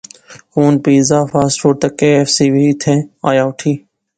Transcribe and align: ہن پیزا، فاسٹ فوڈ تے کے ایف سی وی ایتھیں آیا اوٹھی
ہن 0.53 0.73
پیزا، 0.83 1.19
فاسٹ 1.31 1.57
فوڈ 1.61 1.75
تے 1.81 1.87
کے 1.99 2.09
ایف 2.15 2.29
سی 2.35 2.45
وی 2.53 2.63
ایتھیں 2.67 2.99
آیا 3.29 3.43
اوٹھی 3.45 3.73